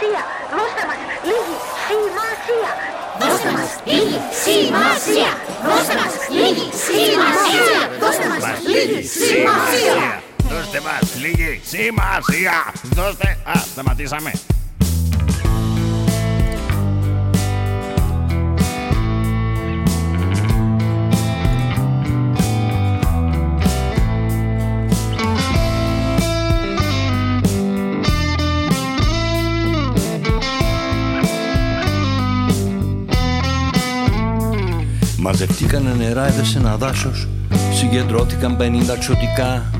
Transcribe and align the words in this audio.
σημασία. 0.00 0.22
Δώστε 0.52 0.82
μας 0.88 1.00
λίγη 1.28 1.56
σημασία. 1.86 2.70
Δώστε 3.20 3.50
μας 3.56 3.70
λίγη 3.84 4.18
σημασία. 4.44 5.30
Δώστε 5.68 5.94
μας 6.00 6.14
λίγη 6.36 6.66
σημασία. 6.86 7.78
Δώστε 8.00 8.26
μας 8.28 8.44
λίγη 8.66 9.02
σημασία. 9.06 10.22
Δώστε 10.52 10.80
μας 10.86 11.14
λίγη 11.22 11.60
σημασία. 11.64 12.56
Δώστε... 12.82 13.38
Α, 13.44 13.52
σταματήσαμε. 13.72 14.32
Μαζευτήκανε 35.26 35.94
νερά 35.98 36.34
σε 36.42 36.58
ένα 36.58 36.76
δάσος. 36.76 37.28
Συγκεντρώθηκαν 37.72 38.56
πενήντα 38.56 38.96
ξωτικά. 38.98 39.70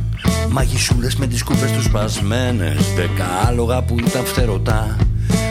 Μαγισούλες 0.50 1.16
με 1.16 1.26
τις 1.26 1.42
κούπες 1.42 1.72
τους 1.72 1.84
σπασμένες. 1.84 2.94
Δέκα 2.96 3.24
άλογα 3.46 3.82
που 3.82 3.98
ήταν 3.98 4.24
φτερωτά. 4.24 4.96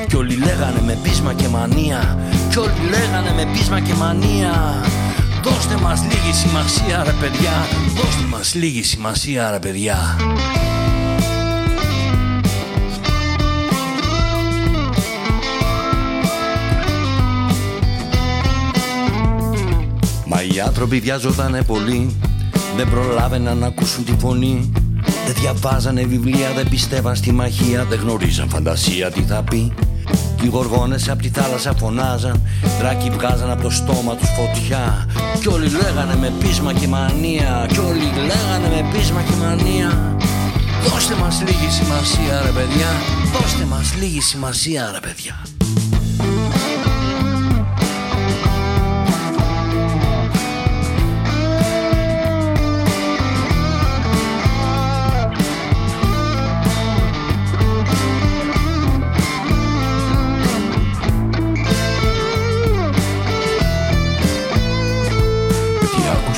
Κι 0.07 0.15
όλοι 0.15 0.35
λέγανε 0.35 0.81
με 0.85 0.97
πείσμα 1.03 1.33
και 1.33 1.47
μανία. 1.47 2.17
Κι 2.49 2.59
όλοι 2.59 2.89
λέγανε 2.89 3.33
με 3.35 3.51
πείσμα 3.51 3.79
και 3.79 3.93
μανία. 3.93 4.83
Δώστε 5.43 5.75
μας 5.81 6.01
λίγη 6.01 6.33
σημασία 6.33 7.03
ρε 7.03 7.13
παιδιά. 7.21 7.53
Δώστε 7.95 8.23
μας 8.31 8.53
λίγη 8.55 8.83
σημασία 8.83 9.51
ρε 9.51 9.59
παιδιά 9.59 9.97
άνθρωποι 20.65 20.99
βιάζονταν 20.99 21.63
πολύ. 21.67 22.15
Δεν 22.75 22.89
προλάβαιναν 22.89 23.57
να 23.57 23.67
ακούσουν 23.67 24.05
τη 24.05 24.13
φωνή. 24.19 24.71
Δεν 25.25 25.35
διαβάζανε 25.39 26.03
βιβλία, 26.03 26.51
δεν 26.55 26.69
πιστεύαν 26.69 27.15
στη 27.15 27.31
μαχία. 27.31 27.85
Δεν 27.89 27.99
γνωρίζαν 27.99 28.49
φαντασία 28.49 29.11
τι 29.11 29.21
θα 29.21 29.43
πει. 29.43 29.73
Οι 30.43 30.47
γοργόνες 30.47 31.09
απ' 31.09 31.21
τη 31.21 31.29
θάλασσα 31.29 31.73
φωνάζαν. 31.73 32.41
Δράκοι 32.79 33.09
βγάζαν 33.09 33.51
από 33.51 33.61
το 33.61 33.69
στόμα 33.69 34.15
τους 34.15 34.29
φωτιά. 34.29 35.09
Κι 35.39 35.47
όλοι 35.47 35.69
λέγανε 35.69 36.15
με 36.15 36.31
πείσμα 36.39 36.73
και 36.73 36.87
μανία. 36.87 37.65
Κι 37.71 37.79
όλοι 37.79 38.09
λέγανε 38.15 38.67
με 38.75 38.89
πείσμα 38.93 39.21
και 39.21 39.35
μανία. 39.35 40.17
Δώστε 40.89 41.15
μας 41.15 41.41
λίγη 41.41 41.69
σημασία 41.69 42.41
ρε 42.45 42.51
παιδιά. 42.51 42.89
Δώστε 43.33 43.65
μας 43.65 43.93
λίγη 43.99 44.21
σημασία 44.21 44.89
ρε 44.93 44.99
παιδιά 44.99 45.35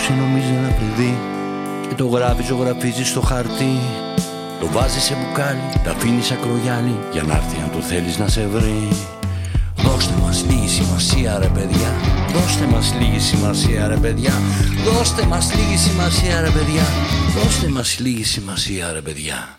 Τι 0.08 0.13
άκουσε 0.13 0.25
νομίζει 0.25 0.53
ένα 0.53 0.67
παιδί 0.67 1.17
Και 1.88 1.95
το 1.95 2.05
γράφει 2.05 2.44
ζωγραφίζει 2.44 3.05
στο 3.05 3.22
χαρτί. 3.22 3.80
Το 4.59 4.67
βάζεις 4.72 5.03
σε 5.03 5.16
μπουκάλι, 5.16 5.59
τα 5.83 5.91
αφήνεις 5.91 6.25
σαν 6.25 6.39
κρογιάλι 6.41 6.99
Για 7.11 7.23
να 7.23 7.36
έρθει 7.36 7.61
αν 7.61 7.72
το 7.72 7.80
θέλεις 7.81 8.17
να 8.17 8.27
σε 8.27 8.47
βρει. 8.47 8.88
Δώστε 9.75 10.14
μας 10.22 10.45
λίγη 10.49 10.67
σημασία 10.67 11.39
ρε 11.39 11.48
παιδιά. 11.48 11.92
Δώστε 12.33 12.65
μας 12.65 12.93
λίγη 12.99 13.20
σημασία 13.20 13.87
ρε 13.87 13.98
παιδιά. 13.98 14.33
Δώστε 14.86 15.26
μας 15.26 15.54
λίγη 15.55 15.77
σημασία 15.77 16.42
ρε 16.42 16.49
παιδιά. 16.49 16.83
Δώστε 17.36 17.67
μας 17.67 17.99
λίγη 17.99 18.23
σημασία 18.23 18.92
ρε 18.93 19.02
παιδιά 19.02 19.57